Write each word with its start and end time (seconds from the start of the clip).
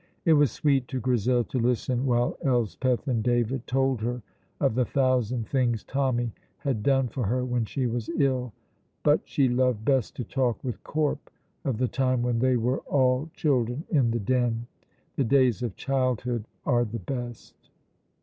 It 0.25 0.33
was 0.33 0.49
sweet 0.49 0.87
to 0.87 0.99
Grizel 0.99 1.43
to 1.43 1.59
listen 1.59 2.07
while 2.07 2.35
Elspeth 2.41 3.07
and 3.07 3.21
David 3.21 3.67
told 3.67 4.01
her 4.01 4.23
of 4.59 4.73
the 4.73 4.83
thousand 4.83 5.47
things 5.47 5.83
Tommy 5.83 6.31
had 6.57 6.81
done 6.81 7.07
for 7.07 7.27
her 7.27 7.45
when 7.45 7.65
she 7.65 7.85
was 7.85 8.09
ill, 8.17 8.51
but 9.03 9.19
she 9.25 9.47
loved 9.47 9.85
best 9.85 10.15
to 10.15 10.23
talk 10.23 10.63
with 10.63 10.83
Corp 10.83 11.29
of 11.63 11.77
the 11.77 11.87
time 11.87 12.23
when 12.23 12.39
they 12.39 12.57
were 12.57 12.79
all 12.79 13.29
children 13.35 13.83
in 13.91 14.09
the 14.09 14.19
Den. 14.19 14.65
The 15.17 15.23
days 15.23 15.61
of 15.61 15.75
childhood 15.75 16.45
are 16.65 16.83
the 16.83 16.97
best. 16.97 17.53